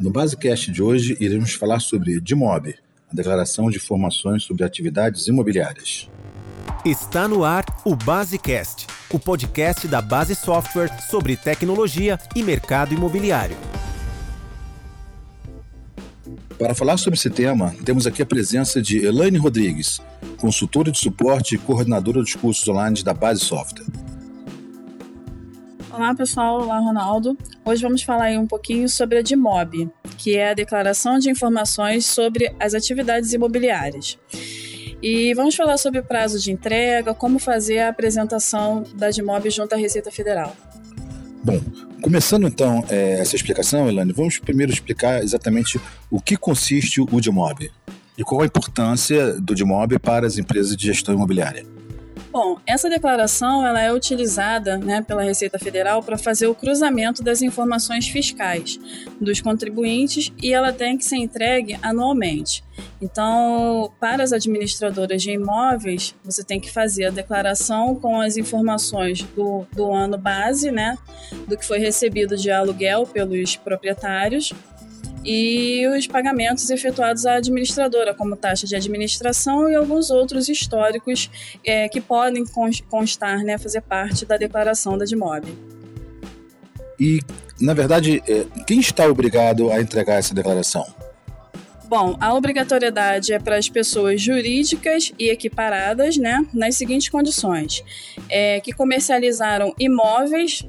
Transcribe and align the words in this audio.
No 0.00 0.10
Basecast 0.10 0.72
de 0.72 0.82
hoje, 0.82 1.14
iremos 1.20 1.52
falar 1.52 1.78
sobre 1.78 2.18
DIMOB, 2.22 2.74
a 3.12 3.14
Declaração 3.14 3.68
de 3.68 3.76
Informações 3.76 4.44
sobre 4.44 4.64
Atividades 4.64 5.26
Imobiliárias. 5.28 6.08
Está 6.86 7.28
no 7.28 7.44
ar 7.44 7.66
o 7.84 7.94
Basecast, 7.94 8.86
o 9.10 9.18
podcast 9.18 9.86
da 9.86 10.00
Base 10.00 10.34
Software 10.34 10.88
sobre 11.10 11.36
tecnologia 11.36 12.18
e 12.34 12.42
mercado 12.42 12.94
imobiliário. 12.94 13.58
Para 16.58 16.74
falar 16.74 16.96
sobre 16.96 17.18
esse 17.18 17.28
tema, 17.28 17.74
temos 17.84 18.06
aqui 18.06 18.22
a 18.22 18.26
presença 18.26 18.80
de 18.80 19.04
Elaine 19.04 19.36
Rodrigues, 19.36 20.00
consultora 20.38 20.90
de 20.90 20.98
suporte 20.98 21.56
e 21.56 21.58
coordenadora 21.58 22.22
dos 22.22 22.34
cursos 22.34 22.66
online 22.66 23.02
da 23.02 23.12
Base 23.12 23.40
Software. 23.40 23.84
Olá 26.00 26.14
pessoal, 26.14 26.62
olá 26.62 26.78
Ronaldo. 26.78 27.36
Hoje 27.62 27.82
vamos 27.82 28.02
falar 28.02 28.24
aí 28.24 28.38
um 28.38 28.46
pouquinho 28.46 28.88
sobre 28.88 29.18
a 29.18 29.22
DIMOB, 29.22 29.90
que 30.16 30.34
é 30.34 30.52
a 30.52 30.54
Declaração 30.54 31.18
de 31.18 31.28
Informações 31.28 32.06
sobre 32.06 32.50
as 32.58 32.72
Atividades 32.72 33.34
Imobiliárias. 33.34 34.18
E 35.02 35.34
vamos 35.34 35.54
falar 35.54 35.76
sobre 35.76 36.00
o 36.00 36.02
prazo 36.02 36.38
de 36.40 36.50
entrega, 36.50 37.12
como 37.12 37.38
fazer 37.38 37.80
a 37.80 37.90
apresentação 37.90 38.82
da 38.94 39.10
DIMOB 39.10 39.50
junto 39.50 39.74
à 39.74 39.76
Receita 39.76 40.10
Federal. 40.10 40.56
Bom, 41.44 41.60
começando 42.00 42.46
então 42.46 42.82
é, 42.88 43.20
essa 43.20 43.36
explicação, 43.36 43.86
Elane, 43.86 44.14
vamos 44.14 44.38
primeiro 44.38 44.72
explicar 44.72 45.22
exatamente 45.22 45.78
o 46.10 46.18
que 46.18 46.34
consiste 46.34 47.02
o 47.02 47.20
DIMOB 47.20 47.70
e 48.16 48.24
qual 48.24 48.40
a 48.40 48.46
importância 48.46 49.38
do 49.38 49.54
DIMOB 49.54 49.98
para 49.98 50.26
as 50.26 50.38
empresas 50.38 50.74
de 50.74 50.86
gestão 50.86 51.14
imobiliária. 51.14 51.62
Bom, 52.32 52.58
essa 52.64 52.88
declaração 52.88 53.66
ela 53.66 53.82
é 53.82 53.92
utilizada 53.92 54.78
né, 54.78 55.02
pela 55.02 55.22
Receita 55.22 55.58
Federal 55.58 56.00
para 56.00 56.16
fazer 56.16 56.46
o 56.46 56.54
cruzamento 56.54 57.24
das 57.24 57.42
informações 57.42 58.06
fiscais 58.06 58.78
dos 59.20 59.40
contribuintes 59.40 60.32
e 60.40 60.52
ela 60.52 60.72
tem 60.72 60.96
que 60.96 61.04
ser 61.04 61.16
entregue 61.16 61.76
anualmente. 61.82 62.62
Então, 63.02 63.92
para 63.98 64.22
as 64.22 64.32
administradoras 64.32 65.20
de 65.20 65.32
imóveis, 65.32 66.14
você 66.24 66.44
tem 66.44 66.60
que 66.60 66.70
fazer 66.70 67.06
a 67.06 67.10
declaração 67.10 67.96
com 67.96 68.20
as 68.20 68.36
informações 68.36 69.22
do, 69.34 69.66
do 69.72 69.92
ano 69.92 70.16
base, 70.16 70.70
né, 70.70 70.96
do 71.48 71.56
que 71.56 71.66
foi 71.66 71.80
recebido 71.80 72.36
de 72.36 72.48
aluguel 72.48 73.06
pelos 73.06 73.56
proprietários 73.56 74.52
e 75.24 75.86
os 75.88 76.06
pagamentos 76.06 76.70
efetuados 76.70 77.26
à 77.26 77.34
administradora, 77.34 78.14
como 78.14 78.36
taxa 78.36 78.66
de 78.66 78.74
administração 78.74 79.68
e 79.68 79.74
alguns 79.74 80.10
outros 80.10 80.48
históricos 80.48 81.30
é, 81.64 81.88
que 81.88 82.00
podem 82.00 82.44
constar, 82.88 83.42
né, 83.44 83.58
fazer 83.58 83.82
parte 83.82 84.24
da 84.24 84.36
declaração 84.36 84.96
da 84.96 85.04
DIMOB. 85.04 85.46
E, 86.98 87.20
na 87.60 87.74
verdade, 87.74 88.22
é, 88.28 88.44
quem 88.66 88.80
está 88.80 89.06
obrigado 89.06 89.70
a 89.70 89.80
entregar 89.80 90.16
essa 90.16 90.34
declaração? 90.34 90.84
Bom, 91.90 92.16
a 92.20 92.32
obrigatoriedade 92.34 93.32
é 93.32 93.38
para 93.40 93.56
as 93.56 93.68
pessoas 93.68 94.22
jurídicas 94.22 95.12
e 95.18 95.28
equiparadas, 95.28 96.16
né, 96.16 96.46
nas 96.54 96.76
seguintes 96.76 97.08
condições: 97.08 97.82
é, 98.28 98.60
que 98.60 98.72
comercializaram 98.72 99.74
imóveis 99.76 100.64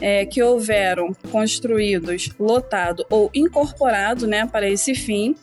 é, 0.00 0.24
que 0.24 0.42
houveram 0.42 1.14
construídos, 1.30 2.30
lotado 2.38 3.04
ou 3.10 3.30
incorporado 3.34 4.26
né, 4.26 4.46
para 4.46 4.68
esse 4.68 4.94
fim, 4.94 5.34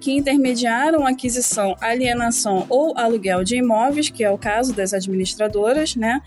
que 0.00 0.12
intermediaram 0.12 1.06
aquisição, 1.06 1.76
alienação 1.80 2.66
ou 2.68 2.96
aluguel 2.96 3.42
de 3.44 3.56
imóveis, 3.56 4.10
que 4.10 4.24
é 4.24 4.30
o 4.30 4.38
caso 4.38 4.72
das 4.72 4.92
administradoras, 4.92 5.96
né, 5.96 6.20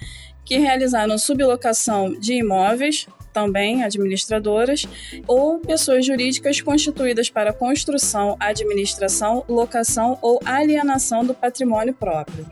que 0.43 0.57
realizaram 0.57 1.17
sublocação 1.17 2.11
de 2.11 2.33
imóveis, 2.33 3.07
também 3.33 3.83
administradoras, 3.83 4.87
ou 5.27 5.59
pessoas 5.59 6.05
jurídicas 6.05 6.59
constituídas 6.59 7.29
para 7.29 7.53
construção, 7.53 8.35
administração, 8.39 9.43
locação 9.47 10.17
ou 10.23 10.39
alienação 10.43 11.23
do 11.23 11.35
patrimônio 11.35 11.93
próprio. 11.93 12.47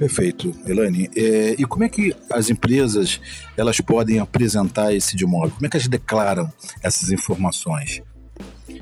Perfeito, 0.00 0.56
Elane. 0.66 1.10
É, 1.14 1.56
e 1.58 1.64
como 1.66 1.84
é 1.84 1.88
que 1.90 2.16
as 2.32 2.48
empresas 2.48 3.20
elas 3.54 3.82
podem 3.82 4.18
apresentar 4.18 4.94
esse 4.94 5.14
imóvel? 5.22 5.50
Como 5.50 5.66
é 5.66 5.68
que 5.68 5.76
elas 5.76 5.88
declaram 5.88 6.50
essas 6.82 7.10
informações? 7.10 8.02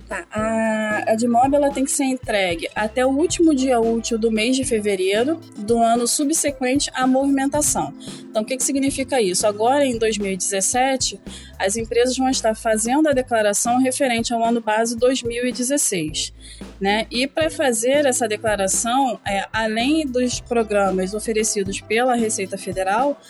Tá, 0.06 0.24
a, 0.30 1.14
DIMOB 1.16 1.56
ela 1.56 1.72
tem 1.72 1.84
que 1.84 1.90
ser 1.90 2.04
entregue 2.04 2.68
até 2.72 3.04
o 3.04 3.10
último 3.10 3.52
dia 3.52 3.80
útil 3.80 4.16
do 4.16 4.30
mês 4.30 4.54
de 4.54 4.64
fevereiro 4.64 5.40
do 5.56 5.78
ano 5.78 6.06
subsequente 6.06 6.88
à 6.94 7.04
movimentação. 7.04 7.92
Então, 8.30 8.42
o 8.42 8.44
que, 8.44 8.56
que 8.56 8.62
significa 8.62 9.20
isso? 9.20 9.44
Agora, 9.44 9.84
em 9.84 9.98
2017, 9.98 11.20
as 11.58 11.76
empresas 11.76 12.16
vão 12.16 12.28
estar 12.28 12.54
fazendo 12.54 13.08
a 13.08 13.12
declaração 13.12 13.78
referente 13.78 14.32
ao 14.32 14.44
ano 14.44 14.60
base 14.60 14.96
2016. 14.96 16.32
Né? 16.80 17.06
E 17.10 17.26
para 17.26 17.50
fazer 17.50 18.06
essa 18.06 18.28
declaração, 18.28 19.18
é, 19.26 19.44
além 19.52 20.06
dos 20.06 20.40
programas 20.40 21.14
oferecidos 21.14 21.80
pela 21.80 22.14
Receita 22.14 22.56
Federal, 22.56 23.20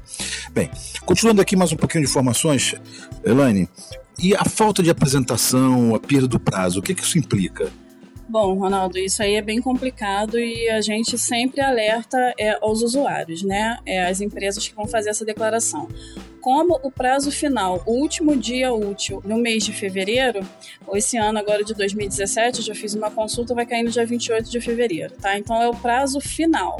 Bem, 0.53 0.69
continuando 1.05 1.41
aqui 1.41 1.55
mais 1.55 1.71
um 1.71 1.77
pouquinho 1.77 2.03
de 2.03 2.09
informações, 2.09 2.75
Elaine, 3.23 3.69
e 4.17 4.33
a 4.35 4.45
falta 4.45 4.81
de 4.81 4.89
apresentação, 4.89 5.93
a 5.93 5.99
perda 5.99 6.27
do 6.27 6.39
prazo, 6.39 6.79
o 6.79 6.81
que, 6.81 6.95
que 6.95 7.03
isso 7.03 7.17
implica? 7.17 7.69
Bom, 8.27 8.57
Ronaldo, 8.57 8.97
isso 8.97 9.21
aí 9.21 9.35
é 9.35 9.41
bem 9.41 9.61
complicado 9.61 10.39
e 10.39 10.67
a 10.69 10.81
gente 10.81 11.17
sempre 11.17 11.61
alerta 11.61 12.17
é, 12.39 12.57
aos 12.59 12.81
usuários, 12.81 13.43
né? 13.43 13.77
É, 13.85 14.05
as 14.05 14.19
empresas 14.19 14.67
que 14.67 14.73
vão 14.73 14.87
fazer 14.87 15.09
essa 15.09 15.23
declaração. 15.23 15.87
Como 16.45 16.79
o 16.83 16.91
prazo 16.91 17.31
final, 17.31 17.81
o 17.87 17.93
último 17.93 18.35
dia 18.35 18.71
útil 18.71 19.19
no 19.25 19.35
mês 19.35 19.63
de 19.63 19.73
fevereiro, 19.73 20.47
esse 20.93 21.17
ano 21.17 21.39
agora 21.39 21.63
de 21.63 21.73
2017, 21.73 22.59
eu 22.59 22.65
já 22.65 22.75
fiz 22.75 22.93
uma 22.93 23.09
consulta, 23.09 23.55
vai 23.55 23.65
cair 23.65 23.81
no 23.81 23.89
dia 23.89 24.05
28 24.05 24.47
de 24.51 24.61
fevereiro, 24.61 25.15
tá? 25.15 25.35
Então 25.39 25.59
é 25.59 25.67
o 25.67 25.73
prazo 25.73 26.21
final. 26.21 26.79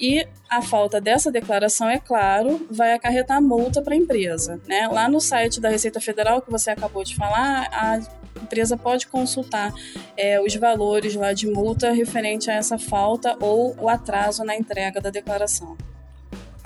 E 0.00 0.26
a 0.48 0.62
falta 0.62 0.98
dessa 0.98 1.30
declaração, 1.30 1.90
é 1.90 1.98
claro, 1.98 2.66
vai 2.70 2.94
acarretar 2.94 3.42
multa 3.42 3.82
para 3.82 3.92
a 3.92 3.98
empresa. 3.98 4.58
Né? 4.66 4.88
Lá 4.88 5.10
no 5.10 5.20
site 5.20 5.60
da 5.60 5.68
Receita 5.68 6.00
Federal, 6.00 6.40
que 6.40 6.50
você 6.50 6.70
acabou 6.70 7.04
de 7.04 7.14
falar, 7.16 7.68
a 7.70 8.00
empresa 8.42 8.78
pode 8.78 9.08
consultar 9.08 9.74
é, 10.16 10.40
os 10.40 10.56
valores 10.56 11.14
lá 11.14 11.34
de 11.34 11.46
multa 11.46 11.92
referente 11.92 12.50
a 12.50 12.54
essa 12.54 12.78
falta 12.78 13.36
ou 13.42 13.76
o 13.78 13.90
atraso 13.90 14.42
na 14.42 14.56
entrega 14.56 15.02
da 15.02 15.10
declaração. 15.10 15.76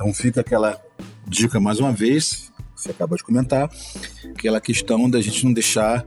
Então 0.00 0.14
fica 0.14 0.40
aquela 0.40 0.80
dica 1.30 1.60
mais 1.60 1.78
uma 1.78 1.92
vez, 1.92 2.50
você 2.74 2.90
acaba 2.90 3.16
de 3.16 3.22
comentar, 3.22 3.70
aquela 4.30 4.60
questão 4.60 5.08
da 5.08 5.20
gente 5.20 5.44
não 5.44 5.52
deixar 5.52 6.04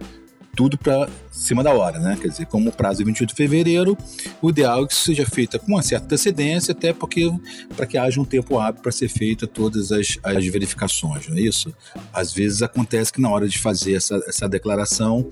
tudo 0.54 0.78
para 0.78 1.10
cima 1.34 1.64
da 1.64 1.74
hora, 1.74 2.00
né? 2.00 2.18
Quer 2.22 2.28
dizer, 2.30 2.46
como 2.46 2.70
o 2.70 2.72
prazo 2.72 3.02
é 3.02 3.06
28 3.06 3.30
de 3.30 3.36
fevereiro, 3.36 3.98
o 4.42 4.50
ideal 4.50 4.84
é 4.84 4.88
que 4.88 4.94
isso 4.94 5.04
seja 5.04 5.26
feito 5.26 5.60
com 5.60 5.68
uma 5.68 5.82
certa 5.82 6.06
antecedência, 6.06 6.72
até 6.72 6.94
porque 6.94 7.30
para 7.76 7.86
que 7.86 7.98
haja 7.98 8.22
um 8.22 8.26
tempo 8.26 8.60
hábil 8.60 8.82
para 8.82 8.92
ser 8.92 9.10
feita 9.10 9.48
todas 9.48 9.92
as, 9.92 10.18
as 10.24 10.46
verificações, 10.46 11.28
não 11.28 11.38
é 11.38 11.42
isso? 11.42 11.74
Às 12.14 12.32
vezes 12.32 12.62
acontece 12.62 13.12
que 13.12 13.20
na 13.20 13.30
hora 13.30 13.48
de 13.48 13.58
fazer 13.58 13.96
essa, 13.96 14.16
essa 14.28 14.48
declaração, 14.48 15.30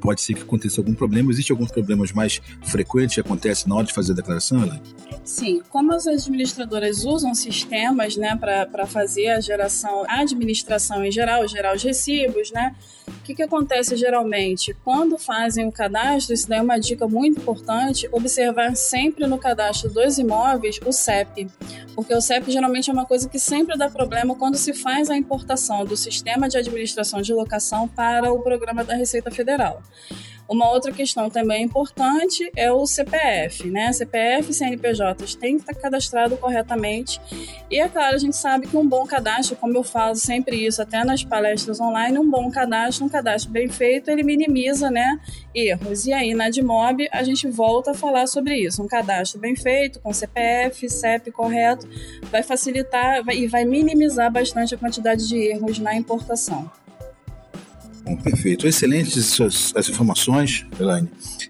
pode 0.00 0.20
ser 0.20 0.34
que 0.34 0.42
aconteça 0.42 0.80
algum 0.80 0.94
problema. 0.94 1.30
Existem 1.30 1.54
alguns 1.54 1.70
problemas 1.70 2.12
mais 2.12 2.40
frequentes 2.62 3.14
que 3.14 3.20
acontecem 3.20 3.68
na 3.68 3.76
hora 3.76 3.86
de 3.86 3.92
fazer 3.92 4.12
a 4.12 4.16
declaração, 4.16 4.62
Elaine? 4.62 4.82
Sim, 5.24 5.62
como 5.70 5.92
as 5.92 6.06
administradoras 6.06 7.04
usam 7.04 7.34
sistemas 7.34 8.16
né, 8.16 8.36
para 8.36 8.86
fazer 8.86 9.28
a 9.28 9.40
geração, 9.40 10.04
a 10.08 10.20
administração 10.20 11.04
em 11.04 11.12
geral, 11.12 11.46
gerar 11.46 11.74
os 11.74 11.82
recibos, 11.82 12.50
né? 12.50 12.74
O 13.06 13.24
que, 13.24 13.34
que 13.34 13.42
acontece 13.42 13.96
geralmente? 13.96 14.74
Quando 14.84 15.18
fazem 15.32 15.66
o 15.66 15.72
cadastro, 15.72 16.34
isso 16.34 16.46
daí 16.46 16.58
é 16.58 16.62
uma 16.62 16.78
dica 16.78 17.08
muito 17.08 17.40
importante, 17.40 18.06
observar 18.12 18.76
sempre 18.76 19.26
no 19.26 19.38
cadastro 19.38 19.88
dos 19.88 20.18
imóveis 20.18 20.78
o 20.84 20.92
CEP. 20.92 21.48
Porque 21.94 22.14
o 22.14 22.20
CEP 22.20 22.52
geralmente 22.52 22.90
é 22.90 22.92
uma 22.92 23.06
coisa 23.06 23.26
que 23.26 23.38
sempre 23.38 23.78
dá 23.78 23.88
problema 23.88 24.34
quando 24.34 24.56
se 24.56 24.74
faz 24.74 25.08
a 25.08 25.16
importação 25.16 25.86
do 25.86 25.96
sistema 25.96 26.50
de 26.50 26.58
administração 26.58 27.22
de 27.22 27.32
locação 27.32 27.88
para 27.88 28.30
o 28.30 28.42
programa 28.42 28.84
da 28.84 28.94
Receita 28.94 29.30
Federal. 29.30 29.82
Uma 30.48 30.70
outra 30.70 30.92
questão 30.92 31.30
também 31.30 31.64
importante 31.64 32.50
é 32.56 32.70
o 32.70 32.84
CPF, 32.84 33.70
né? 33.70 33.92
CPF 33.92 34.50
e 34.50 34.54
CNPJ 34.54 35.36
tem 35.38 35.56
que 35.56 35.62
estar 35.62 35.74
cadastrado 35.74 36.36
corretamente. 36.36 37.20
E 37.70 37.80
é 37.80 37.88
claro, 37.88 38.14
a 38.14 38.18
gente 38.18 38.36
sabe 38.36 38.66
que 38.66 38.76
um 38.76 38.86
bom 38.86 39.06
cadastro, 39.06 39.56
como 39.56 39.76
eu 39.76 39.82
falo 39.82 40.14
sempre 40.14 40.56
isso, 40.66 40.82
até 40.82 41.04
nas 41.04 41.24
palestras 41.24 41.80
online, 41.80 42.18
um 42.18 42.30
bom 42.30 42.50
cadastro, 42.50 43.06
um 43.06 43.08
cadastro 43.08 43.50
bem 43.50 43.68
feito, 43.68 44.10
ele 44.10 44.22
minimiza, 44.22 44.90
né, 44.90 45.18
erros. 45.54 46.06
E 46.06 46.12
aí 46.12 46.34
na 46.34 46.44
Admob 46.46 47.08
a 47.10 47.22
gente 47.22 47.48
volta 47.48 47.92
a 47.92 47.94
falar 47.94 48.26
sobre 48.26 48.56
isso. 48.56 48.82
Um 48.82 48.86
cadastro 48.86 49.40
bem 49.40 49.56
feito, 49.56 50.00
com 50.00 50.12
CPF, 50.12 50.88
CEP 50.90 51.30
correto, 51.30 51.88
vai 52.30 52.42
facilitar 52.42 53.26
e 53.30 53.46
vai 53.46 53.64
minimizar 53.64 54.30
bastante 54.30 54.74
a 54.74 54.78
quantidade 54.78 55.26
de 55.26 55.36
erros 55.36 55.78
na 55.78 55.94
importação. 55.94 56.70
Bom, 58.04 58.16
perfeito. 58.16 58.66
Excelentes 58.66 59.40
as, 59.40 59.72
as 59.76 59.88
informações, 59.88 60.66
Elaine. 60.78 61.08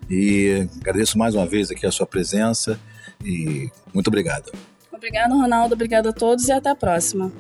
E 0.08 0.68
agradeço 0.80 1.18
mais 1.18 1.34
uma 1.34 1.46
vez 1.46 1.70
aqui 1.70 1.86
a 1.86 1.90
sua 1.90 2.06
presença 2.06 2.78
e 3.24 3.70
muito 3.92 4.08
obrigado. 4.08 4.52
Obrigado, 4.92 5.32
Ronaldo. 5.32 5.74
Obrigado 5.74 6.08
a 6.08 6.12
todos 6.12 6.46
e 6.46 6.52
até 6.52 6.70
a 6.70 6.76
próxima. 6.76 7.32